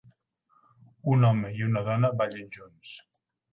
Un 1.17 1.27
home 1.29 1.53
i 1.61 1.63
una 1.67 1.85
dona 1.91 2.13
ballen 2.25 2.53
junts. 2.59 2.99